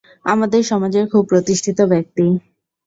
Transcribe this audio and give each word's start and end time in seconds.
আমাদের 0.25 0.61
সমাজের 0.63 1.05
খুব 1.11 1.23
প্রতিষ্ঠিত 1.31 1.79
ব্যাক্তি। 1.91 2.25